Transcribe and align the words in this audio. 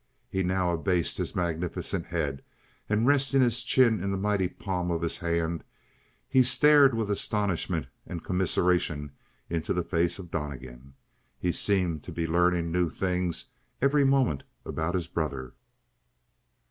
He 0.31 0.41
now 0.41 0.73
abased 0.73 1.19
his 1.19 1.35
magnificent 1.35 2.07
head, 2.07 2.41
and 2.89 3.05
resting 3.05 3.41
his 3.43 3.61
chin 3.61 4.01
in 4.03 4.09
the 4.11 4.17
mighty 4.17 4.47
palm 4.47 4.89
of 4.89 5.03
his 5.03 5.19
hand, 5.19 5.63
he 6.27 6.41
stared 6.41 6.95
with 6.95 7.11
astonishment 7.11 7.85
and 8.07 8.23
commiseration 8.23 9.11
into 9.47 9.73
the 9.73 9.83
face 9.83 10.17
of 10.17 10.31
Donnegan. 10.31 10.95
He 11.37 11.51
seemed 11.51 12.01
to 12.01 12.11
be 12.11 12.25
learning 12.25 12.71
new 12.71 12.89
things 12.89 13.45
every 13.79 14.03
moment 14.03 14.43
about 14.65 14.95
his 14.95 15.05
brother. 15.05 15.53